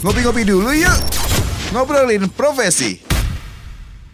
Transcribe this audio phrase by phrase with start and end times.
[0.00, 0.98] Ngopi-ngopi dulu yuk.
[1.76, 3.09] Ngobrolin profesi.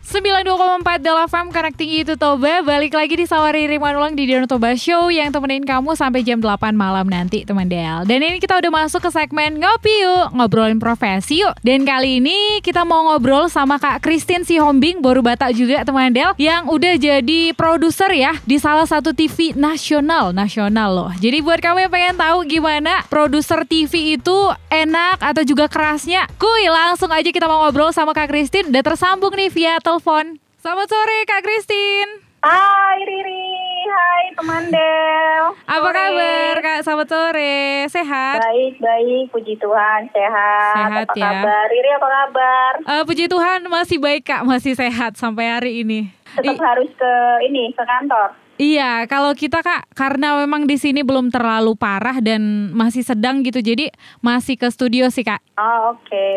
[0.07, 2.63] 92,4 Dela FM Connecting itu Toba.
[2.63, 6.39] Balik lagi di Sawari Riman Ulang di Dino Toba Show Yang temenin kamu sampai jam
[6.39, 8.07] 8 malam nanti teman Del.
[8.07, 11.59] Dan ini kita udah masuk ke segmen Ngopi yuk Ngobrolin profesi yuk.
[11.67, 16.39] Dan kali ini kita mau ngobrol sama Kak Christine Sihombing Baru Batak juga teman Del
[16.39, 21.11] Yang udah jadi produser ya Di salah satu TV nasional Nasional loh.
[21.19, 24.39] Jadi buat kamu yang pengen tahu gimana Produser TV itu
[24.71, 28.71] enak atau juga kerasnya Kuy langsung aja kita mau ngobrol sama Kak Christine.
[28.71, 32.21] Udah tersambung nih via telepon Selamat sore Kak Christine.
[32.45, 33.49] Hai Riri,
[33.89, 35.45] hai teman Del.
[35.65, 35.97] Apa Sore.
[35.97, 36.79] kabar Kak?
[36.85, 37.57] Selamat sore.
[37.89, 38.45] Sehat?
[38.45, 40.77] Baik, baik, puji Tuhan, sehat.
[40.77, 41.25] Sehat, apa ya.
[41.33, 41.65] kabar?
[41.73, 42.73] Riri apa kabar?
[42.85, 46.13] Eh, puji Tuhan masih baik Kak, masih sehat sampai hari ini.
[46.37, 47.13] Tetap I- harus ke
[47.49, 48.37] ini, ke kantor.
[48.61, 53.65] iya, kalau kita Kak karena memang di sini belum terlalu parah dan masih sedang gitu,
[53.65, 53.89] jadi
[54.21, 55.41] masih ke studio sih Kak.
[55.57, 56.29] Oh, oke.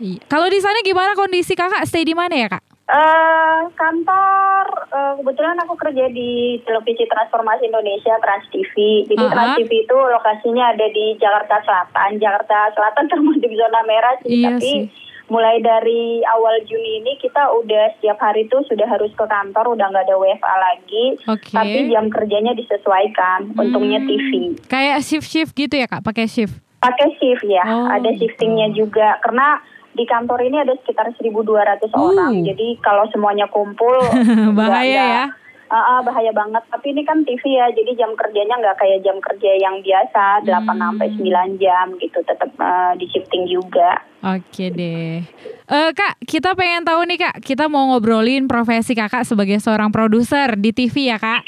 [0.00, 0.24] Iya.
[0.24, 1.84] Kalau di sana gimana kondisi Kakak?
[1.84, 2.71] Stay di mana ya Kak?
[2.92, 8.74] Eh, kantor eh, kebetulan aku kerja di televisi transformasi Indonesia Trans TV.
[9.08, 9.56] Jadi Ah, Trans ah.
[9.56, 12.20] TV itu lokasinya ada di Jakarta Selatan.
[12.20, 14.80] Jakarta Selatan termasuk di zona merah sih, Iya tapi sih.
[15.24, 19.88] mulai dari awal Juni ini kita udah setiap hari itu sudah harus ke kantor, udah
[19.88, 21.04] nggak ada WFA lagi.
[21.24, 21.48] Oke.
[21.48, 23.56] Tapi jam kerjanya disesuaikan.
[23.56, 24.08] Untungnya Hmm.
[24.12, 24.30] TV.
[24.68, 26.60] Kayak shift-shift gitu ya Kak, pakai shift.
[26.76, 32.10] Pakai shift ya, Oh, ada shiftingnya juga karena di kantor ini ada sekitar 1.200 Uh.
[32.10, 32.32] orang.
[32.42, 33.92] Jadi kalau semuanya kumpul
[34.58, 35.26] Bahaya ya.
[35.68, 36.60] Ah, ah, bahaya banget.
[36.68, 40.68] Tapi ini kan TV ya, jadi jam kerjanya nggak kayak jam kerja yang biasa 8
[40.68, 40.76] Hmm.
[40.76, 44.04] sampai 9 jam gitu, tetap eh, di shifting juga.
[44.20, 45.24] Oke deh.
[45.64, 50.60] Eh kak, kita pengen tahu nih kak, kita mau ngobrolin profesi kakak sebagai seorang produser
[50.60, 51.40] di TV ya kak.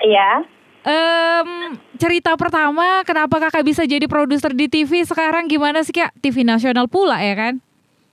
[0.00, 0.46] Iya.
[0.86, 1.48] Em,
[1.98, 6.14] cerita pertama, kenapa kakak bisa jadi produser di TV sekarang gimana sih kak?
[6.16, 7.58] TV nasional pula ya kan?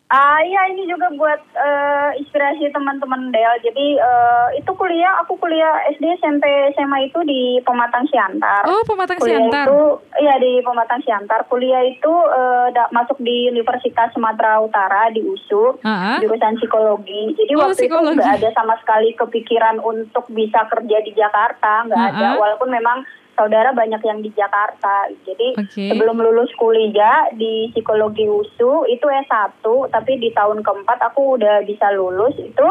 [0.08, 3.58] Ah iya ini juga buat eh, inspirasi teman-teman Del.
[3.60, 8.64] Jadi eh, itu kuliah, aku kuliah SD, SMP, SMA itu di Pematang Siantar.
[8.64, 9.66] Oh, Pematang kuliah Siantar.
[9.66, 9.82] itu
[10.22, 11.50] iya di Pematang Siantar.
[11.50, 16.22] Kuliah itu eh, da- masuk di Universitas Sumatera Utara di USU ah.
[16.22, 17.34] jurusan psikologi.
[17.34, 18.14] Jadi Oh, waktu psikologi.
[18.14, 22.28] itu nggak ada sama sekali kepikiran untuk bisa kerja di Jakarta, nggak Ah, ada.
[22.38, 23.02] Walaupun memang
[23.36, 25.06] saudara banyak yang di Jakarta.
[25.22, 25.84] Jadi Oke.
[25.88, 31.92] sebelum lulus kuliah di psikologi USU itu S1, tapi di tahun keempat aku udah bisa
[31.92, 32.68] lulus itu.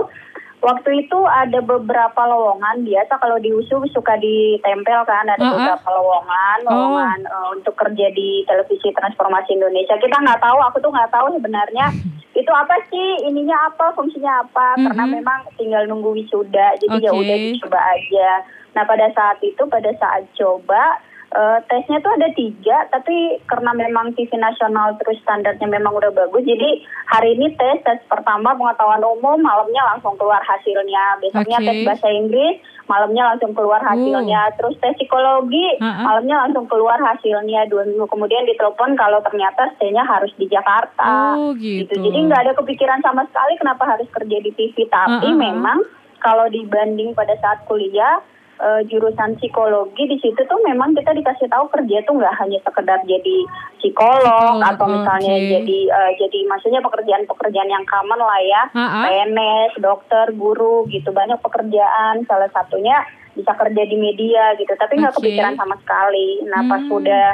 [0.58, 5.52] Waktu itu ada beberapa lowongan biasa kalau di USU suka ditempel kan ada Ah, ah.
[5.52, 6.72] beberapa lowongan Oh.
[6.72, 11.36] lowongan eh, untuk kerja di televisi transformasi Indonesia kita nggak tahu aku tuh nggak tahu
[11.36, 11.92] sebenarnya
[12.34, 15.12] itu apa sih ininya apa fungsinya apa karena Mhm.
[15.14, 17.20] memang tinggal nunggu wisuda jadi ya Oke.
[17.20, 18.31] udah dicoba aja
[18.74, 20.98] nah pada saat itu pada saat coba
[21.30, 26.42] eh, tesnya tuh ada tiga tapi karena memang TV nasional terus standarnya memang udah bagus
[26.42, 26.70] jadi
[27.06, 31.66] hari ini tes tes pertama pengetahuan umum malamnya langsung keluar hasilnya besoknya Oke.
[31.66, 36.04] tes bahasa Inggris malamnya langsung keluar hasilnya terus tes psikologi Uh-uh.
[36.04, 41.56] malamnya langsung keluar hasilnya dua minggu kemudian ditelepon kalau ternyata stay-nya harus di Jakarta Oh,
[41.56, 41.96] gitu.
[41.96, 45.40] jadi nggak ada kepikiran sama sekali kenapa harus kerja di TV tapi Uh-uh.
[45.40, 45.80] memang
[46.20, 48.20] kalau dibanding pada saat kuliah
[48.60, 53.00] eh, jurusan psikologi di situ tuh memang kita dikasih tahu kerja tuh nggak hanya sekedar
[53.06, 53.37] jadi
[53.81, 59.04] psikolog Psikolog, atau misalnya jadi eh, jadi maksudnya pekerjaan-pekerjaan yang common lah ya ah.
[59.06, 63.03] PNS, dokter, guru gitu banyak pekerjaan salah satunya
[63.34, 65.26] bisa kerja di media gitu tapi nggak Oke.
[65.26, 66.91] kepikiran sama sekali nah pas Hmm.
[66.91, 67.26] sudah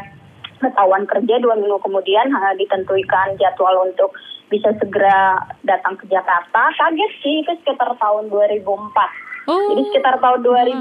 [0.61, 4.13] ketahuan kerja dua minggu kemudian ditentukan jadwal untuk
[4.53, 8.67] bisa segera datang ke Jakarta kaget sih itu sekitar tahun 2004
[9.43, 10.81] Oh, jadi sekitar tahun 2004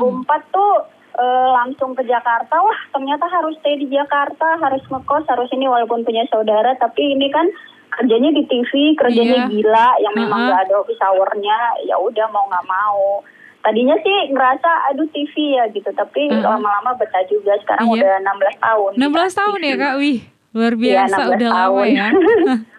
[0.50, 0.74] tuh
[1.12, 6.02] eh, langsung ke Jakarta wah ternyata harus stay di Jakarta harus ngekos harus ini walaupun
[6.02, 7.48] punya saudara tapi ini kan
[7.92, 9.50] kerjanya di TV kerjanya Iya.
[9.50, 10.50] gila yang memang Uh-uh.
[10.50, 13.20] nggak ada office hour-nya ya udah mau nggak mau
[13.60, 16.40] tadinya sih ngerasa aduh TV ya gitu tapi Uh-uh.
[16.46, 18.00] lama-lama betah juga sekarang Iya.
[18.00, 20.20] udah 16 tahun 16 tahun ya kak, wih
[20.50, 21.88] luar Iya, biasa 16 udah lama tahun.
[21.90, 22.08] ya.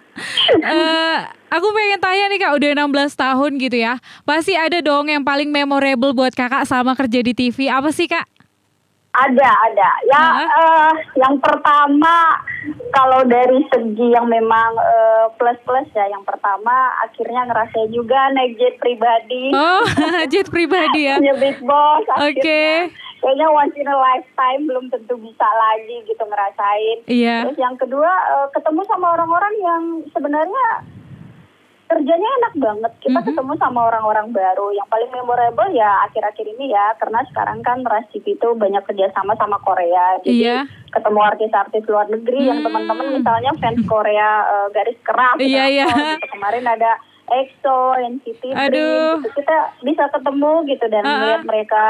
[0.60, 1.18] Eh,
[1.50, 3.94] aku pengen tanya nih kak, udah 16 tahun gitu ya.
[4.24, 7.70] Pasti ada dong yang paling memorable buat kakak sama kerja di TV.
[7.70, 8.39] Apa sih kak?
[9.10, 9.90] Ada, ada.
[10.06, 10.46] Ya, Heeh.
[10.46, 12.38] eh, yang pertama
[12.94, 18.78] kalau dari segi yang memang eh, plus-plus ya, yang pertama akhirnya ngerasain juga naik jet
[18.78, 19.50] pribadi.
[19.50, 19.82] Oh,
[20.32, 21.18] jet pribadi ya.
[21.18, 22.06] Punya big boss.
[22.22, 22.38] Oke.
[22.38, 23.10] akhirnya.
[23.20, 26.98] Kayaknya once in a lifetime belum tentu bisa lagi gitu ngerasain.
[27.04, 27.36] Iya.
[27.50, 29.82] Terus yang kedua eh, ketemu sama orang-orang yang
[30.14, 30.66] sebenarnya
[31.90, 32.92] kerjanya enak banget.
[33.02, 33.26] Kita Mhm.
[33.26, 34.70] ketemu sama orang-orang baru.
[34.70, 39.34] Yang paling memorable ya akhir-akhir ini ya karena sekarang kan Ras TV itu banyak kerjasama
[39.34, 40.22] sama Korea.
[40.22, 40.70] Jadi Iya.
[40.88, 42.66] ketemu artis-artis luar negeri yang Hmm.
[42.70, 45.74] teman-teman misalnya fans Korea eh, garis keras Iya, gitu.
[45.74, 45.86] iya.
[46.14, 46.26] Gitu.
[46.30, 46.90] kemarin ada
[47.26, 48.70] EXO, NCT Aduh.
[48.70, 49.28] Dream, gitu.
[49.36, 51.10] kita bisa ketemu gitu dan ah.
[51.16, 51.82] melihat mereka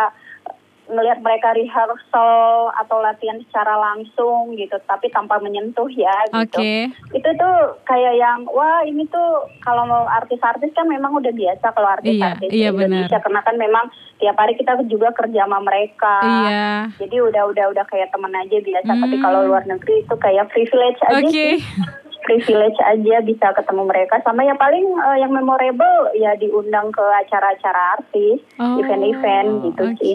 [0.90, 2.42] ngelihat mereka rehearsal
[2.74, 6.90] atau latihan secara langsung gitu tapi tanpa menyentuh ya gitu Oke.
[7.12, 9.28] itu tuh kayak yang wah ini tuh
[9.60, 13.22] kalau mau artis-artis kan memang udah biasa kalau artis-artis Iya, iya, Indonesia benar.
[13.22, 13.84] karena kan memang
[14.16, 16.68] tiap hari kita juga kerja sama mereka Iya.
[16.98, 19.24] jadi udah udah udah kayak temen aja biasa tapi Hmm.
[19.24, 21.30] kalau luar negeri itu kayak privilege aja Oke.
[21.30, 21.54] sih
[22.20, 27.96] privilege aja bisa ketemu mereka sama ya paling eh, yang memorable ya diundang ke acara-acara
[27.96, 29.96] artis Oh, event-event gitu Oke.
[29.98, 30.14] sih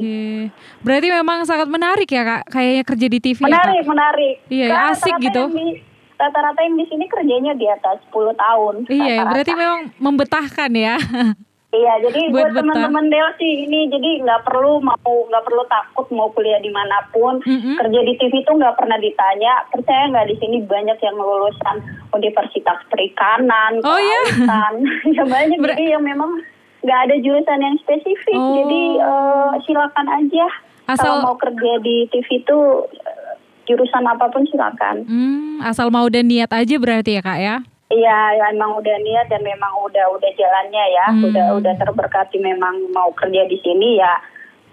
[0.79, 3.89] Berarti memang sangat menarik ya kak, kayaknya kerja di TV ya menarik kak.
[3.89, 5.43] menarik Iya, Karena asik gitu.
[5.43, 5.81] yang di-
[6.15, 9.29] rata-rata yang di sini kerjanya di atas 10 tahun Iya, rata-rata.
[9.29, 10.95] berarti memang membetahkan ya.
[11.75, 14.95] Iya, jadi Buat buat, teman-teman Delsi ini jadi nggak perlu mau
[15.25, 17.75] nggak perlu takut mau kuliah di mana pun Mm-mm.
[17.75, 21.75] kerja di TV itu nggak pernah ditanya percaya nggak di sini banyak yang lulusan
[22.09, 24.21] Universitas Perikanan, Oh, iya?
[24.25, 24.73] kelautan.
[25.15, 26.31] ya banyak Ber- jadi yang memang
[26.79, 28.55] nggak ada jurusan yang spesifik Oh.
[28.55, 30.47] jadi eh, silakan aja
[30.87, 32.57] Asal- kalau mau kerja di TV itu
[33.03, 33.33] eh,
[33.65, 35.03] jurusan apa pun silakan.
[35.03, 37.55] Hmm, asal mau dan niat aja berarti ya kak ya.
[37.95, 41.23] Iya, ya, emang udah niat dan memang udah udah jalannya ya, Hmm.
[41.31, 44.13] udah udah terberkati memang mau kerja di sini ya,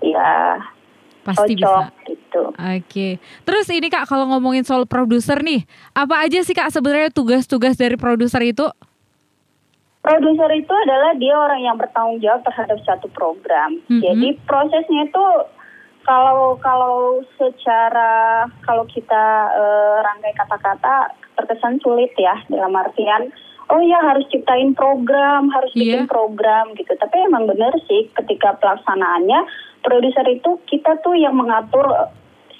[0.02, 0.30] ya
[1.22, 2.06] Pasti cocok bisa.
[2.10, 2.42] gitu.
[2.50, 3.08] Oke.
[3.46, 5.62] Terus ini kak kalau ngomongin soal produser nih,
[5.94, 8.66] apa aja sih kak sebenarnya tugas-tugas dari produser itu?
[10.02, 13.78] Produser itu adalah dia orang yang bertanggung jawab terhadap satu program.
[13.86, 14.02] Mhm.
[14.02, 15.24] Jadi prosesnya itu
[16.02, 23.32] kalau kalau secara kalau kita eh, rangkai kata-kata terkesan sulit ya dalam artian
[23.72, 26.10] oh ya harus ciptain program, harus bikin Iya.
[26.10, 26.92] program gitu.
[26.92, 29.48] Tapi emang bener sih ketika pelaksanaannya
[29.80, 32.10] produser itu kita tuh yang mengatur eh,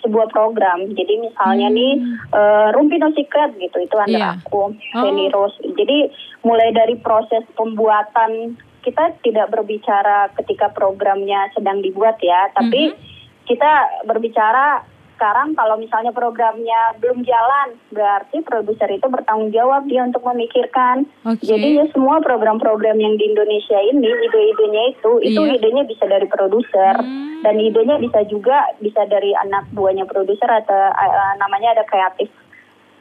[0.00, 0.88] sebuah program.
[0.88, 1.76] Jadi misalnya Hmm.
[1.76, 1.92] nih
[2.32, 4.40] eh, Rumpi No Secret gitu itu under Iya.
[4.40, 5.02] aku, Oh.
[5.04, 5.58] Feni Rose.
[5.76, 6.08] Jadi
[6.42, 13.11] mulai dari proses pembuatan kita tidak berbicara ketika programnya sedang dibuat ya, tapi Mhm.
[13.46, 14.82] Kita berbicara
[15.22, 21.06] sekarang kalau misalnya programnya belum jalan, berarti produser itu bertanggung jawab dia untuk memikirkan.
[21.22, 21.46] Oke.
[21.46, 25.62] Jadi ya semua program-program yang di Indonesia ini ide-idenya itu itu Iya.
[25.62, 27.38] idenya bisa dari produser Hmm.
[27.46, 32.26] dan idenya bisa juga bisa dari anak buahnya produser atau eh, namanya ada kreatif.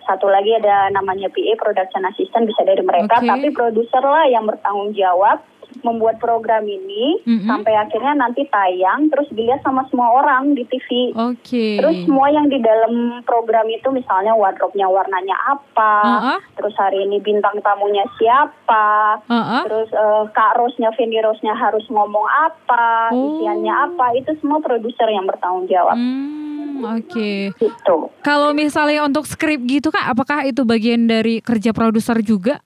[0.05, 3.25] Satu lagi ada namanya PA production assistant bisa dari mereka, Oke.
[3.33, 5.41] tapi produser lah yang bertanggung jawab
[5.81, 7.47] membuat program ini Mm-mm.
[7.47, 11.15] sampai akhirnya nanti tayang terus dilihat sama semua orang di TV.
[11.15, 11.79] Oke.
[11.79, 16.39] Terus semua yang di dalam program itu misalnya wardrobe-nya warnanya apa, Uh-uh.
[16.59, 19.63] terus hari ini bintang tamunya siapa, Uh-uh.
[19.65, 23.39] terus eh, Kak Rosnya, Fendi Rosnya harus ngomong apa, Oh.
[23.39, 25.95] isiannya apa, itu semua produser yang bertanggung jawab.
[25.95, 27.51] Hmm, Oke.
[27.55, 27.95] Gitu.
[28.21, 32.59] Kalau misalnya untuk skrip gitu kak, apakah itu bagian dari kerja produser juga?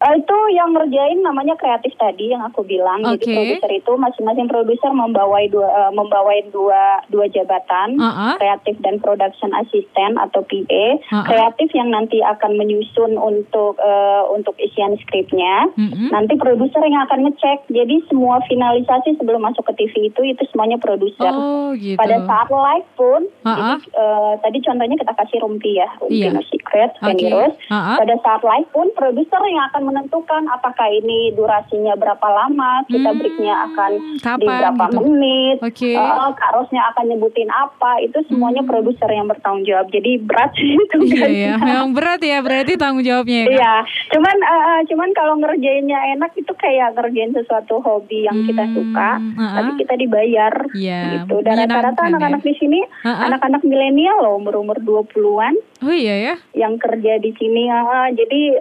[0.00, 3.04] Eh, itu yang ngerjain namanya kreatif tadi yang aku bilang.
[3.04, 3.20] Oke.
[3.20, 8.40] Jadi produser itu masing-masing produser membawai dua eh, membawai dua dua jabatan, Uh-uh.
[8.40, 10.86] kreatif dan production assistant atau PA.
[11.04, 11.24] Uh-uh.
[11.28, 15.68] Kreatif yang nanti akan menyusun untuk eh, untuk isian skripnya.
[15.76, 16.08] Mm-mm.
[16.08, 17.68] Nanti produser yang akan ngecek.
[17.68, 21.28] Jadi semua finalisasi sebelum masuk ke TV itu itu semuanya produser.
[21.28, 22.00] Oh gitu.
[22.00, 23.76] Pada saat live pun, Uh-uh.
[23.76, 26.32] jadi, eh, tadi contohnya kita kasih Rumpi ya, Rumpi Iya.
[26.32, 26.96] No Secret.
[27.04, 27.52] Rose.
[27.68, 28.00] Uh-uh.
[28.00, 33.18] Pada saat live pun produser yang akan menentukan apakah ini durasinya berapa lama, kita Hmm,
[33.18, 34.98] breaknya akan di kapan berapa gitu.
[35.02, 35.92] menit, Oke.
[35.92, 38.70] eh, Kak Rosnya akan nyebutin apa, itu semuanya Hmm.
[38.70, 39.86] produser yang bertanggung jawab.
[39.88, 41.30] Jadi berat sih itu Iya kan.
[41.32, 43.48] ya, memang berat ya berarti tanggung jawabnya ya.
[43.50, 43.74] Iya,
[44.10, 48.74] cuman eh, eh, cuman kalau ngerjainnya enak itu kayak ngerjain sesuatu hobi yang kita Hmm,
[48.76, 49.52] suka, uh-uh.
[49.56, 50.54] tapi kita dibayar.
[50.70, 51.40] Iya, gitu.
[51.40, 52.08] Dan rata-rata ya.
[52.08, 53.26] anak-anak di sini, Uh-uh.
[53.26, 56.34] anak-anak milenial loh, umur-umur 20-an Oh iya ya.
[56.54, 57.62] yang kerja di sini.
[57.66, 58.60] ah, jadi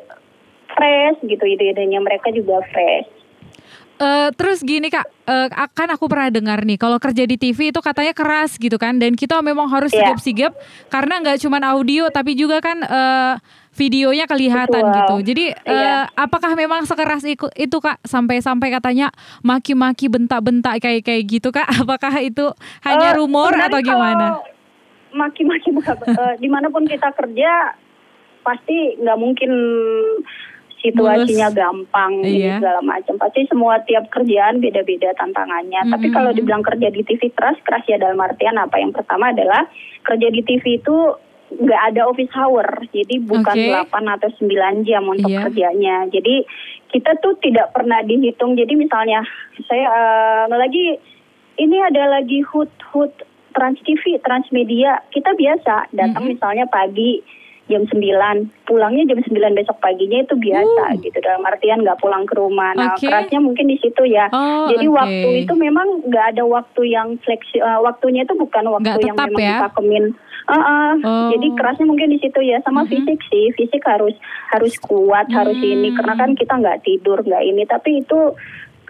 [0.80, 3.20] fresh gitu ide-idenya mereka juga fresh.
[4.00, 7.84] Eh, terus gini kak, eh, kan aku pernah dengar nih, kalau kerja di TV itu
[7.84, 10.16] katanya keras gitu kan, dan kita memang harus Iya.
[10.16, 10.56] sigap-sigap
[10.88, 13.36] karena nggak cuma audio, tapi juga kan eh,
[13.76, 14.96] videonya kelihatan Betul.
[15.04, 15.16] gitu.
[15.36, 16.08] Jadi eh, Iya.
[16.16, 19.12] apakah memang sekeras itu kak, sampai-sampai katanya
[19.44, 21.68] maki-maki bentak-bentak kayak kayak gitu kak?
[21.84, 22.56] Apakah itu
[22.88, 24.40] hanya rumor atau gimana?
[25.12, 27.76] Maki-maki eh, di mana pun kita kerja
[28.48, 29.52] pasti nggak mungkin
[30.80, 31.58] situasinya Mulus.
[31.58, 32.56] gampang Iya.
[32.58, 33.16] segala macam.
[33.18, 35.82] Pasti semua tiap kerjaan beda-beda tantangannya.
[35.86, 36.16] Tapi Mm-mm.
[36.16, 38.76] kalau dibilang kerja di TV keras, keras ya dalam artian apa?
[38.76, 39.68] Yang pertama adalah
[40.02, 40.98] kerja di TV itu
[41.50, 42.62] nggak ada office hour,
[42.94, 43.74] jadi bukan Oke.
[43.90, 45.50] 8 atau 9 jam untuk Iya.
[45.50, 45.96] kerjanya.
[46.08, 46.46] Jadi
[46.88, 48.54] kita tuh tidak pernah dihitung.
[48.54, 49.26] Jadi misalnya
[49.66, 50.94] saya eh, lagi
[51.58, 53.12] ini ada lagi hood hood
[53.50, 56.32] Trans TV, Transmedia, kita biasa datang Mhm.
[56.32, 57.18] misalnya pagi
[57.70, 61.00] jam 9, pulangnya jam 9 besok paginya itu biasa Uh.
[61.00, 61.18] gitu.
[61.22, 62.74] Dalam artian nggak pulang ke rumah.
[62.74, 63.06] Nah, Oke.
[63.06, 64.28] kerasnya mungkin di situ ya.
[64.34, 64.98] Oh, Jadi oke.
[64.98, 69.16] waktu itu memang nggak ada waktu yang fleksi, eh, waktunya itu bukan waktu Nggak yang
[69.16, 69.58] tetap memang ya?
[70.50, 71.30] Uh, uh, Oh.
[71.30, 72.90] Jadi kerasnya mungkin di situ ya sama Mhm.
[72.90, 74.18] fisik sih, fisik harus
[74.50, 75.70] harus kuat, harus Hmm.
[75.78, 77.70] ini karena kan kita nggak tidur nggak ini.
[77.70, 78.34] Tapi itu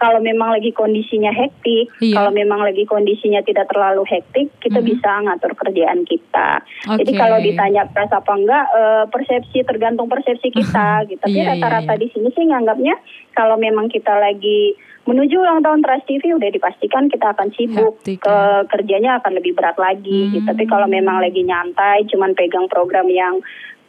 [0.00, 2.16] kalau memang lagi kondisinya hektik, Iya.
[2.16, 4.86] kalau memang lagi kondisinya tidak terlalu hektik, kita Mhm.
[4.88, 6.64] bisa ngatur kerjaan kita.
[6.96, 7.20] Jadi Oke.
[7.20, 11.04] kalau ditanya keras apa enggak, eh, persepsi tergantung persepsi kita.
[11.04, 11.20] gitu.
[11.20, 12.00] Tapi Iya, iya, rata-rata iya.
[12.00, 12.94] di sini sih nganggapnya
[13.32, 14.72] kalau memang kita lagi
[15.04, 18.62] menuju ulang tahun Trans TV udah dipastikan kita akan sibuk Hektik, ke ya.
[18.68, 20.30] kerjanya akan lebih berat lagi.
[20.30, 20.44] gitu.
[20.44, 20.50] Hmm.
[20.54, 23.40] Tapi kalau memang lagi nyantai, cuman pegang program yang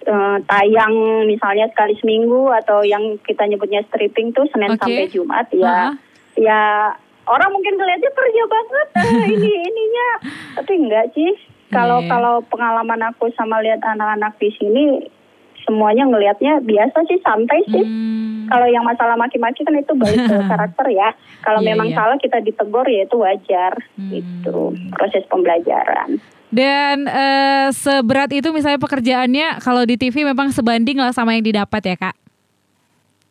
[0.04, 0.94] eh, tayang
[1.24, 4.80] misalnya sekali seminggu atau yang kita nyebutnya stripping tuh Senin Oke.
[4.80, 5.92] sampai Jumat ya Ah.
[6.34, 6.62] ya
[7.24, 9.06] orang mungkin ngeliatnya kerja banget ah,
[9.36, 10.10] ini ininya
[10.56, 11.32] tapi enggak sih
[11.70, 12.10] kalau Iya.
[12.10, 14.84] kalau pengalaman aku sama lihat anak-anak di sini
[15.62, 18.50] semuanya ngelihatnya biasa sih santai sih Hmm.
[18.50, 21.96] kalau yang masalah maki-maki kan itu balik ke karakter ya kalau Iya, memang iya.
[21.96, 24.12] salah kita ditegur ya itu wajar Hmm.
[24.12, 24.58] itu
[24.92, 26.18] proses pembelajaran
[26.52, 31.82] Dan eh, seberat itu misalnya pekerjaannya kalau di TV memang sebanding lah sama yang didapat
[31.82, 32.16] ya kak.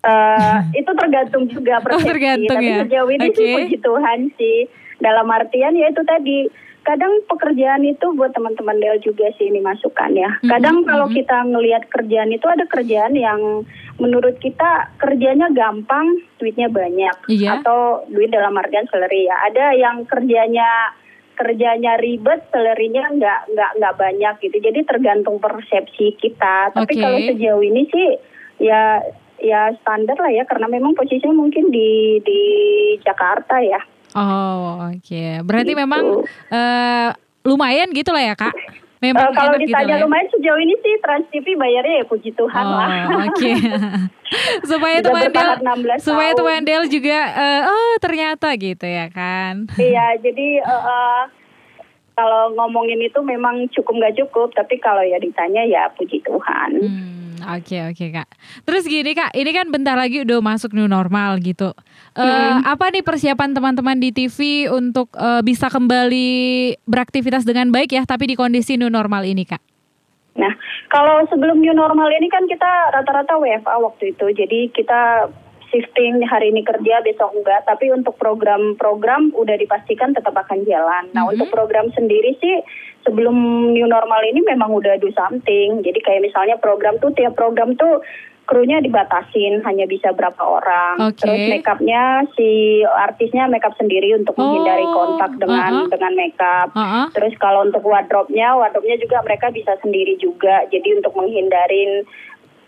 [0.00, 2.08] Eh, itu tergantung juga persepsi.
[2.08, 2.76] tergantung Tapi ya.
[2.88, 3.54] sejauh ini sih Oke.
[3.60, 4.58] puji Tuhan sih.
[4.98, 6.40] Dalam artian ya itu tadi.
[6.80, 10.40] Kadang pekerjaan itu buat teman-teman Del juga sih ini masukan ya.
[10.40, 11.14] Kadang Mhm, kalau mhm.
[11.20, 13.68] kita ngelihat kerjaan itu ada kerjaan yang
[14.00, 16.08] menurut kita kerjanya gampang,
[16.40, 17.12] duitnya banyak.
[17.28, 17.60] Iya.
[17.60, 19.36] Atau duit dalam artian salary ya.
[19.44, 20.96] Ada yang kerjanya
[21.40, 24.56] kerjanya ribet, salary-nya nggak nggak nggak banyak gitu.
[24.60, 26.76] Jadi tergantung persepsi kita.
[26.76, 27.00] Tapi Oke.
[27.00, 28.08] kalau sejauh ini sih
[28.60, 29.00] ya
[29.40, 32.40] ya standar lah ya karena memang posisinya mungkin di di
[33.00, 33.80] Jakarta ya.
[34.12, 35.24] Oh oke.
[35.48, 35.80] Berarti Gitu.
[35.80, 36.04] memang
[36.52, 37.08] eh,
[37.48, 38.52] lumayan gitu lah ya kak.
[39.00, 40.02] Memang Eh, kalau gitu ditanya ya.
[40.04, 42.88] lumayan sejauh ini sih Trans TV bayarnya ya puji Tuhan Oh, lah.
[43.26, 43.50] oke.
[44.70, 45.58] supaya Sudah teman Del, bertahan
[45.96, 49.64] 16 supaya teman Del juga eh, oh ternyata gitu ya kan.
[49.74, 51.22] Iya, jadi eh, eh,
[52.12, 56.70] kalau ngomongin itu memang cukup nggak cukup, tapi kalau ya ditanya ya puji Tuhan.
[56.76, 58.28] Hmm, oke oke kak.
[58.62, 61.72] Terus gini kak, ini kan bentar lagi udah masuk new normal gitu.
[62.10, 62.66] Eh, Hmm.
[62.66, 66.28] Apa nih persiapan teman-teman di TV untuk eh, bisa kembali
[66.82, 69.62] beraktivitas dengan baik ya, tapi di kondisi new normal ini kak?
[70.34, 70.50] Nah,
[70.88, 74.26] kalau sebelum new normal ini kan kita rata-rata WFA waktu itu.
[74.30, 75.30] Jadi kita
[75.70, 77.62] shifting hari ini kerja, besok enggak.
[77.62, 81.06] Tapi untuk program-program udah dipastikan tetap akan jalan.
[81.14, 81.38] Nah, Mhm.
[81.38, 82.58] untuk program sendiri sih
[83.06, 83.34] sebelum
[83.70, 85.78] new normal ini memang udah do something.
[85.86, 88.02] Jadi kayak misalnya program tuh tiap program tuh
[88.50, 91.14] krunya dibatasin hanya bisa berapa orang.
[91.14, 91.22] Oke.
[91.22, 95.90] Terus makeupnya si artisnya makeup sendiri untuk menghindari Oh, kontak dengan uh-uh.
[95.94, 96.68] dengan makeup.
[96.74, 97.06] Heeh.
[97.14, 100.66] Terus kalau untuk wardrobe-nya, wardrobe-nya juga mereka bisa sendiri juga.
[100.66, 102.02] Jadi untuk menghindarin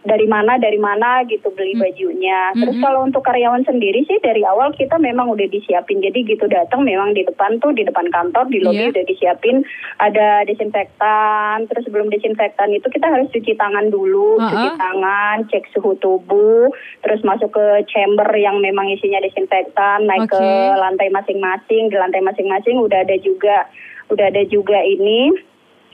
[0.02, 1.82] dari mana dari mana gitu beli Hmm.
[1.86, 2.50] bajunya.
[2.58, 2.82] Terus Mhm.
[2.82, 6.02] kalau untuk karyawan sendiri sih dari awal kita memang udah disiapin.
[6.02, 8.92] Jadi gitu datang memang di depan tuh di depan kantor di lobi Iya.
[8.98, 9.62] udah disiapin
[10.02, 11.70] ada desinfektan.
[11.70, 14.50] Terus sebelum desinfektan itu kita harus cuci tangan dulu, Uh-uh.
[14.50, 16.66] cuci tangan, cek suhu tubuh,
[17.06, 20.34] terus masuk ke chamber yang memang isinya desinfektan, naik Oke.
[20.34, 20.44] ke
[20.82, 21.86] lantai masing-masing.
[21.88, 23.70] Di lantai masing-masing udah ada juga
[24.10, 25.30] udah ada juga ini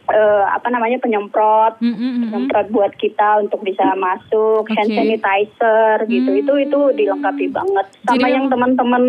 [0.09, 2.21] eh, apa namanya penyemprot Mm, mm, mm, mm.
[2.25, 4.97] penyemprot buat kita untuk bisa masuk hand Oke.
[4.97, 6.41] sanitizer gitu Hmm.
[6.41, 9.05] itu itu dilengkapi banget Jadi sama yang memang- teman-teman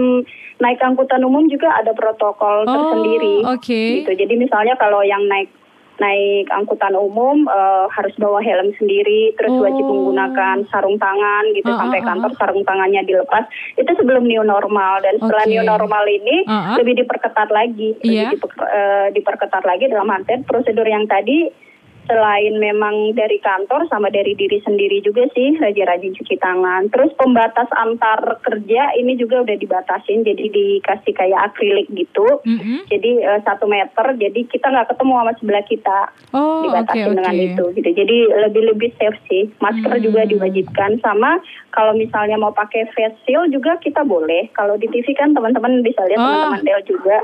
[0.58, 3.82] naik angkutan umum juga ada protokol Oh, tersendiri oke.
[3.98, 5.48] gitu jadi misalnya kalau yang naik
[6.00, 9.62] naik angkutan umum eh, harus bawa helm sendiri terus Oh.
[9.62, 13.44] wajib menggunakan sarung tangan gitu Ah, sampai ah, ah, kantor sarung tangannya dilepas
[13.75, 16.75] itu sebelum new normal dan setelah new normal ini Ah, ah.
[16.79, 18.32] lebih diperketat lagi Iya.
[18.32, 21.51] lebih diper- eh, diperketat lagi dalam artian prosedur yang tadi
[22.09, 26.89] selain memang dari kantor sama dari diri sendiri juga sih rajin-rajin cuci tangan.
[26.89, 32.25] Terus pembatas antar kerja ini juga udah dibatasin jadi dikasih kayak akrilik gitu.
[32.41, 32.89] Mm-mm.
[32.89, 35.99] Jadi eh, satu meter, jadi kita nggak ketemu sama sebelah kita
[36.33, 37.45] Oh, dibatasin dengan oke.
[37.45, 37.89] itu gitu.
[37.93, 39.45] Jadi lebih lebih safe sih.
[39.61, 40.01] Masker Hmm.
[40.01, 41.37] juga diwajibkan sama
[41.69, 44.49] kalau misalnya mau pakai face shield juga kita boleh.
[44.51, 46.25] Kalau di TV kan teman-teman bisa lihat Oh.
[46.25, 47.17] teman-teman Del juga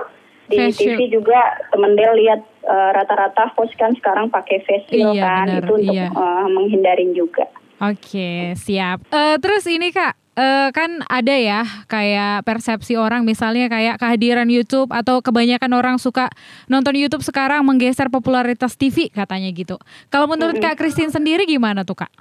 [0.45, 1.39] di Face TV juga
[1.73, 5.73] teman Del lihat eh, rata-rata host kan sekarang pakai face shield Iya, kan benar, itu
[5.73, 6.07] untuk iya.
[6.09, 7.45] eh, menghindarin juga.
[7.81, 9.03] Oke, siap.
[9.11, 14.95] Eh, terus ini Kak, eh, kan ada ya kayak persepsi orang misalnya kayak kehadiran YouTube
[14.95, 16.31] atau kebanyakan orang suka
[16.71, 19.75] nonton YouTube sekarang menggeser popularitas TV katanya gitu.
[20.07, 22.11] Kalau menurut Kak Christine sendiri gimana tuh Kak?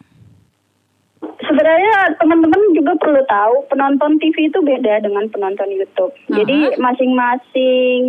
[1.44, 6.12] Sebenarnya teman-teman juga perlu tahu penonton TV itu beda dengan penonton YouTube.
[6.30, 6.42] Aha.
[6.42, 8.02] Jadi masing-masing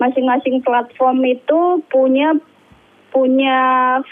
[0.00, 2.34] masing-masing platform itu punya
[3.12, 3.60] punya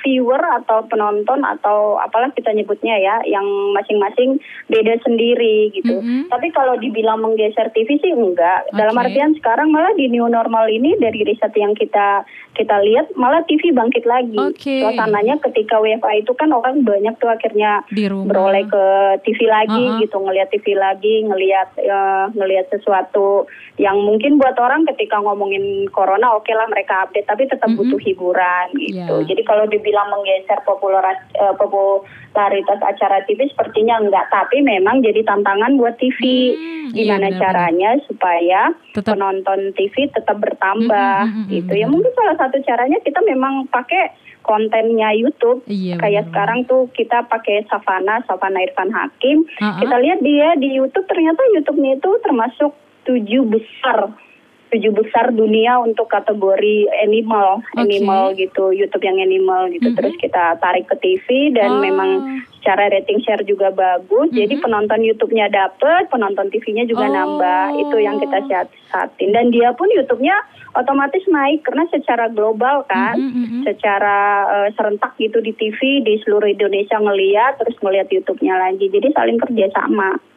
[0.05, 4.37] viewer atau penonton atau apalah kita nyebutnya ya yang masing-masing
[4.69, 5.99] beda sendiri gitu.
[5.99, 6.29] Mm-hmm.
[6.29, 8.69] Tapi kalau dibilang menggeser TV sih enggak.
[8.77, 9.09] Dalam Oke.
[9.09, 12.23] artian sekarang malah di new normal ini dari riset yang kita
[12.55, 14.37] kita lihat malah TV bangkit lagi.
[14.37, 14.85] Oke.
[14.85, 17.81] Suasananya ketika WFA itu kan orang banyak tuh akhirnya
[18.29, 18.85] beroleh ke
[19.25, 20.01] TV lagi Uh-uh.
[20.03, 23.47] gitu, ngelihat TV lagi, ngelihat eh, ngelihat sesuatu
[23.81, 27.87] yang mungkin buat orang ketika ngomongin corona oke lah mereka update tapi tetap Mm-mm.
[27.87, 28.90] butuh hiburan gitu.
[28.91, 29.07] Iya.
[29.23, 35.79] Jadi kalau dibilang menggeser popularas- eh, popularitas acara TV sepertinya enggak, tapi memang jadi tantangan
[35.79, 36.19] buat TV.
[36.53, 37.41] Hmm, iya, Gimana benar-benar.
[37.41, 41.73] caranya supaya Tetap- penonton TV tetap bertambah Mm-mm, mm-mm, gitu.
[41.73, 45.63] Ya mungkin salah satu caranya kita memang pakai kontennya YouTube.
[45.65, 46.29] Iya, Kayak benar-benar.
[46.33, 49.45] sekarang tuh kita pakai Savana, Savana Irfan Hakim.
[49.57, 49.79] Uh-uh.
[49.79, 54.11] Kita lihat dia di YouTube ternyata YouTube-nya itu termasuk tujuh besar
[54.71, 57.83] tujuh besar dunia untuk kategori animal, Oke.
[57.83, 59.91] animal gitu, YouTube yang animal gitu.
[59.91, 59.97] Mhm.
[59.99, 61.83] Terus kita tarik ke TV dan Oh.
[61.83, 62.11] memang
[62.61, 64.31] secara rating share juga bagus.
[64.31, 64.63] Jadi Mhm.
[64.63, 67.15] penonton YouTube-nya dapet, penonton TV-nya juga Oh.
[67.15, 67.65] nambah.
[67.83, 69.35] Itu yang kita siasatin.
[69.35, 70.37] Dan dia pun YouTube-nya
[70.79, 73.61] otomatis naik karena secara global kan, Mhm, mhm.
[73.67, 74.19] secara
[74.51, 78.87] eh, serentak gitu di TV di seluruh Indonesia ngeliat, terus ngeliat YouTube-nya lagi.
[78.87, 80.30] Jadi saling kerjasama.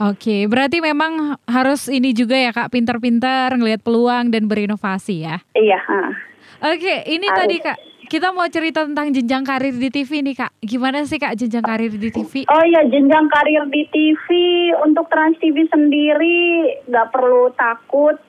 [0.00, 5.36] Oke, berarti memang harus ini juga ya Kak, pinter-pinter ngelihat peluang dan berinovasi ya.
[5.52, 5.78] Iya.
[5.78, 6.00] ha.
[6.62, 7.38] Oke, ini Harus.
[7.42, 7.78] tadi Kak,
[8.12, 10.52] kita mau cerita tentang jenjang karir di TV nih Kak.
[10.60, 12.44] Gimana sih Kak jenjang karir di TV?
[12.44, 14.26] Oh ya jenjang karir di TV
[14.84, 18.20] untuk Trans TV sendiri nggak perlu takut.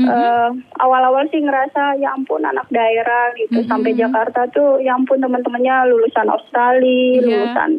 [0.00, 0.08] Mhm.
[0.08, 3.68] Eh, awal-awal sih ngerasa ya ampun anak daerah gitu Mhm.
[3.68, 7.20] sampai Jakarta tuh ya ampun teman-temannya lulusan Australia, Iya.
[7.20, 7.70] lulusan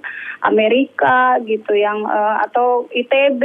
[0.43, 3.41] Amerika gitu yang eh, atau ITB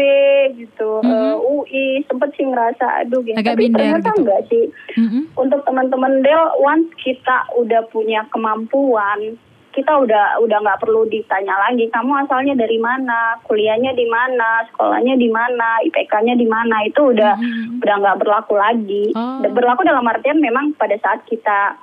[0.59, 3.33] gitu, eh, UI sempet sih ngerasa aduh gitu.
[3.35, 4.21] Agak Tapi ternyata gitu.
[4.21, 4.65] enggak sih
[4.95, 5.21] Mhm.
[5.35, 9.41] untuk teman-teman Del once kita udah punya kemampuan
[9.77, 15.15] kita udah udah nggak perlu ditanya lagi kamu asalnya dari mana kuliahnya di mana sekolahnya
[15.15, 17.85] di mana IPK-nya di mana itu udah Mhm.
[17.85, 19.45] udah nggak berlaku lagi Oh.
[19.47, 21.77] Berlaku dalam artian memang pada saat kita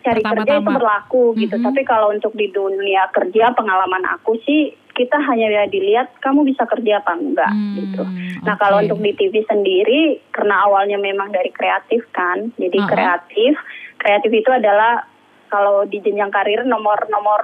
[0.00, 1.66] cari kerja itu berlaku gitu Mhm.
[1.66, 6.62] tapi kalau untuk di dunia kerja pengalaman aku sih kita hanya ya dilihat kamu bisa
[6.64, 8.02] kerja apa enggak Hmm, gitu
[8.40, 8.86] Nah kalau oke.
[8.86, 12.86] untuk di TV sendiri karena awalnya memang dari kreatif kan, jadi Uh-uh.
[12.86, 13.52] kreatif,
[13.98, 15.02] kreatif itu adalah
[15.48, 17.40] kalau di jenjang karir nomor nomor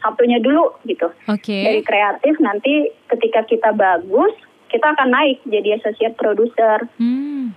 [0.00, 1.10] satunya dulu gitu.
[1.26, 1.58] Oke.
[1.64, 4.32] Dari kreatif nanti ketika kita bagus
[4.68, 6.84] kita akan naik jadi associate producer.
[7.00, 7.56] Hmm.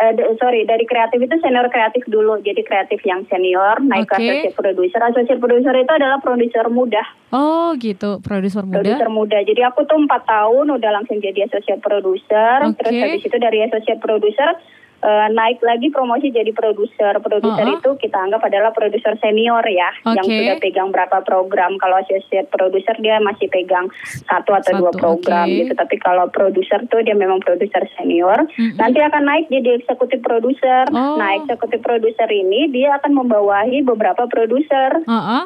[0.00, 4.16] Eh, d- sorry dari kreatif itu senior kreatif dulu, jadi kreatif yang senior naik Oke.
[4.16, 5.00] ke associate producer.
[5.04, 7.04] Associate producer itu adalah produser muda.
[7.36, 8.80] Oh gitu, produser muda.
[8.80, 9.38] produser muda.
[9.44, 12.64] Jadi aku tuh empat tahun udah langsung jadi associate producer.
[12.64, 12.80] Oke.
[12.80, 14.56] Terus habis itu dari associate producer
[15.00, 17.18] eh, naik lagi promosi jadi produser.
[17.20, 17.78] Produser Uh-uh.
[17.80, 20.36] itu kita anggap adalah produser senior ya, yang Oke.
[20.36, 21.76] sudah pegang berapa program.
[21.80, 23.88] Kalau associate producer dia masih pegang
[24.28, 25.58] satu atau dua Satu, program oke.
[25.64, 25.72] gitu.
[25.76, 28.46] Tapi kalau produser tuh dia memang produser senior.
[28.56, 28.76] Mm-mm.
[28.78, 30.88] Nanti akan naik jadi eksekutif produser.
[30.92, 31.16] Oh.
[31.18, 35.42] Nah eksekutif produser ini dia akan membawahi beberapa produser Heeh.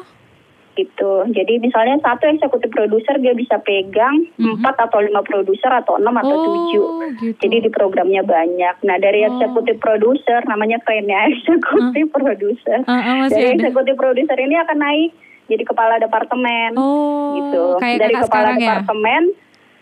[0.75, 1.25] Gitu.
[1.27, 4.59] Jadi misalnya satu eksekutif produser dia bisa pegang Mhm.
[4.59, 6.87] empat atau lima produser atau enam atau Oh, tujuh.
[7.23, 7.39] gitu.
[7.41, 8.75] Jadi di programnya banyak.
[8.83, 9.33] Nah dari Oh.
[9.33, 12.79] eksekutif produser namanya keren ya eksekutif produser.
[12.83, 15.11] Heeh, masih Dari eksekutif produser ini akan naik
[15.45, 17.63] jadi kepala departemen Oh, gitu.
[17.77, 18.75] kayak dari kepala sekarang ya?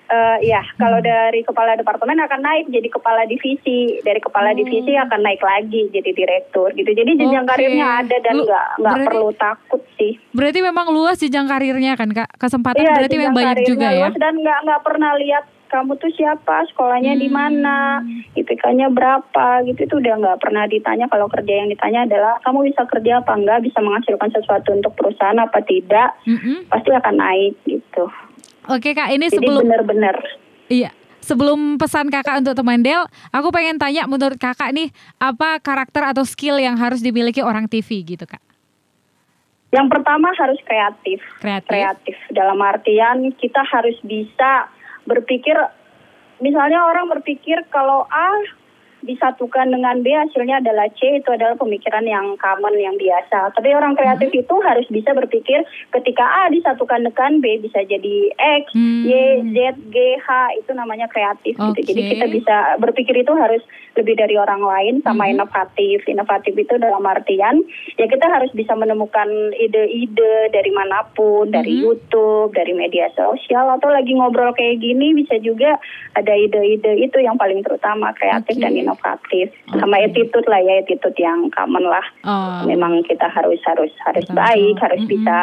[0.05, 3.99] Eh, ya kalau dari kepala departemen akan naik jadi kepala divisi.
[3.99, 4.57] Dari kepala Oh.
[4.57, 6.87] divisi akan naik lagi jadi direktur gitu.
[6.87, 7.51] Jadi jenjang Oke.
[7.55, 10.19] karirnya ada dan nggak nggak perlu takut sih.
[10.31, 12.29] Berarti memang luas jenjang karirnya kan Kak?
[12.35, 14.07] Kesempatan Iya, berarti memang banyak juga ya?
[14.07, 17.33] luas Dan nggak nggak pernah lihat kamu tuh siapa, sekolahnya di Hmm.
[17.33, 18.05] mana,
[18.37, 21.09] IPK-nya berapa gitu itu udah nggak pernah ditanya.
[21.09, 25.33] Kalau kerja yang ditanya adalah kamu bisa kerja apa enggak, bisa menghasilkan sesuatu untuk perusahaan
[25.33, 26.69] apa tidak, Mm-mm.
[26.69, 28.05] pasti akan naik gitu.
[28.71, 30.15] Oke Kak, ini Jadi sebelum benar-benar
[30.71, 30.91] Iya.
[31.23, 34.91] Sebelum pesan kakak untuk teman Del, aku pengen tanya menurut kakak nih,
[35.23, 38.43] apa karakter atau skill yang harus dimiliki orang TV gitu kak?
[39.71, 41.23] Yang pertama harus kreatif.
[41.39, 41.71] Kreatif.
[41.71, 44.67] Kreatif dalam artian kita harus bisa
[45.07, 45.55] berpikir
[46.43, 48.29] misalnya orang berpikir kalau A
[49.03, 53.51] disatukan dengan B hasilnya adalah C itu adalah pemikiran yang common yang biasa.
[53.51, 54.39] Tapi orang kreatif Mhm.
[54.47, 55.59] itu harus bisa berpikir
[55.91, 58.15] ketika A disatukan dengan B bisa jadi
[58.63, 59.03] X, Hmm.
[59.03, 59.11] Y,
[59.51, 59.57] Z,
[59.91, 61.79] G, H itu namanya kreatif gitu.
[61.83, 63.59] Jadi kita bisa berpikir itu harus
[63.93, 65.31] lebih dari orang lain sama Mhm.
[65.37, 65.97] inovatif.
[66.07, 67.61] Inovatif itu dalam artian
[67.99, 71.81] ya kita harus bisa menemukan ide-ide dari mana pun, dari Mhm.
[71.83, 75.77] YouTube, dari media sosial atau lagi ngobrol kayak gini bisa juga
[76.15, 78.63] ada ide-ide itu yang paling terutama kreatif Oke.
[78.63, 82.63] dan inovatif inovatif sama attitude lah ya attitude yang common lah Oh.
[82.63, 85.11] memang kita harus harus harus Betul, baik harus Mm-mm.
[85.11, 85.37] bisa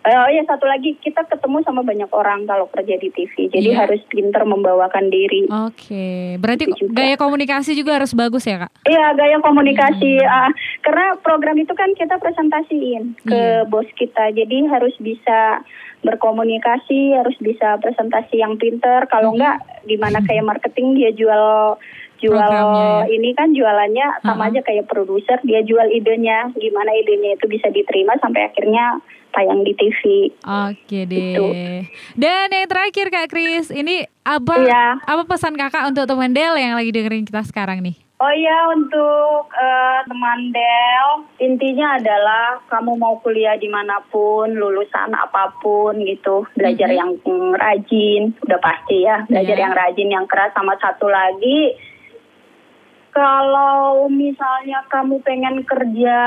[0.00, 3.68] Eh, oh ya satu lagi kita ketemu sama banyak orang kalau kerja di TV jadi
[3.70, 3.84] Iya.
[3.84, 7.04] harus pinter membawakan diri Oke, berarti Itu juga.
[7.04, 8.72] gaya komunikasi juga harus bagus ya kak?
[8.88, 10.32] Iya gaya komunikasi Hmm.
[10.48, 10.50] ah,
[10.80, 13.28] karena program itu kan kita presentasiin Iya.
[13.28, 15.60] ke bos kita jadi harus bisa
[16.00, 19.10] berkomunikasi harus bisa presentasi yang pinter Hmm.
[19.10, 21.76] kalau enggak gimana kayak marketing dia jual
[22.20, 23.08] jual ya.
[23.08, 24.50] ini kan jualannya sama Uh-uh.
[24.50, 29.72] aja kayak produser dia jual idenya gimana idenya itu bisa diterima sampai akhirnya tayang di
[29.72, 30.00] TV
[30.42, 31.16] Oke deh.
[31.30, 31.46] Gitu.
[32.14, 34.98] Dan yang terakhir kak Kris, ini apa Iya.
[35.00, 37.94] apa pesan kakak untuk teman Del yang lagi dengerin kita sekarang nih?
[38.18, 41.08] Oh iya untuk eh, teman Del
[41.40, 46.98] intinya adalah kamu mau kuliah di mana pun lulusan apa pun gitu belajar Mhm.
[46.98, 49.62] yang mm, rajin udah pasti ya belajar Iya.
[49.62, 51.72] yang rajin yang keras sama satu lagi
[53.10, 56.18] kalau misalnya kamu pengen kerja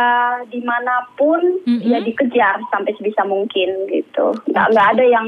[0.52, 1.88] di mana pun Mhm.
[1.88, 4.36] ya dikejar sampai sebisa mungkin gitu.
[4.52, 5.28] Nggak nggak ada yang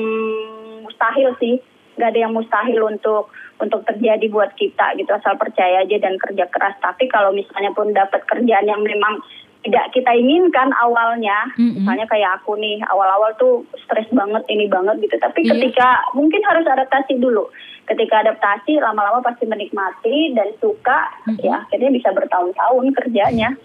[0.83, 1.59] mustahil sih.
[1.95, 3.31] Nggak ada yang mustahil untuk
[3.63, 5.07] untuk terjadi buat kita gitu.
[5.15, 6.75] Asal percaya aja dan kerja keras.
[6.83, 9.23] Tapi kalau misalnya pun dapat kerjaan yang memang
[9.65, 11.81] tidak kita inginkan awalnya Mm-mm.
[11.81, 15.57] misalnya kayak aku nih awal-awal tuh stres banget ini banget gitu tapi Iya.
[15.57, 17.49] ketika mungkin harus adaptasi dulu
[17.85, 21.41] ketika adaptasi lama-lama pasti menikmati dan suka Mm-mm.
[21.41, 23.57] ya akhirnya bisa bertahun-tahun kerjanya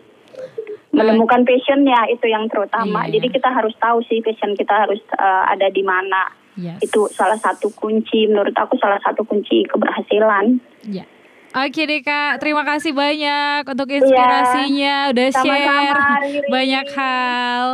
[0.90, 3.20] menemukan passionnya itu yang terutama Iya.
[3.20, 6.82] jadi kita harus tahu sih passion kita harus eh, ada di mana Yes.
[6.82, 11.04] itu salah satu kunci menurut aku salah satu kunci keberhasilan Ya.
[11.50, 15.34] Oke deh kak, terima kasih banyak untuk inspirasinya, udah Iya.
[15.34, 16.46] Sama-sama, share Riri.
[16.46, 17.64] banyak hal.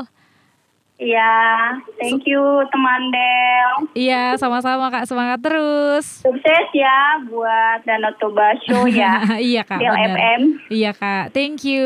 [0.96, 2.40] Iya, thank you
[2.72, 3.70] teman Del.
[3.92, 6.24] Iya, sama-sama kak, semangat terus.
[6.24, 9.20] Sukses ya buat Danau Toba Show ya.
[9.36, 9.92] iya kak, Del.
[9.92, 10.40] FM.
[10.72, 11.84] Iya kak, thank you.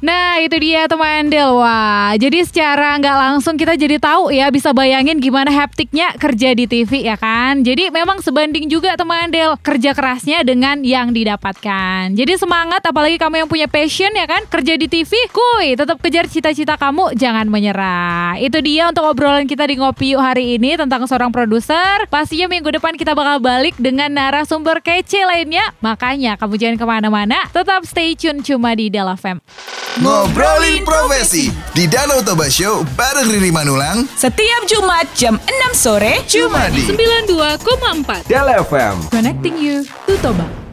[0.00, 1.60] Nah itu dia teman Del.
[1.60, 6.64] Wah, jadi secara nggak langsung kita jadi tahu ya bisa bayangin gimana haptiknya kerja di
[6.64, 7.60] TV ya kan.
[7.60, 12.16] Jadi memang sebanding juga teman Del kerja kerasnya dengan yang didapatkan.
[12.16, 15.12] Jadi semangat apalagi kamu yang punya passion ya kan kerja di TV.
[15.28, 18.37] Kuy, tetap kejar cita-cita kamu, jangan menyerah.
[18.38, 22.06] Itu dia untuk obrolan kita di Ngopi Yuk hari ini tentang seorang produser.
[22.06, 25.74] Pastinya minggu depan kita bakal balik dengan narasumber kece lainnya.
[25.82, 29.42] Makanya kamu jangan ke mana-mana, tetap stay tune cuma di Della Fem.
[29.98, 36.70] Ngobrolin profesi di Danau Toba Show bareng Riri Manulang Setiap Jumat jam 6 sore cuma
[36.70, 40.67] di 92,4 Del FM Connecting you to Toba.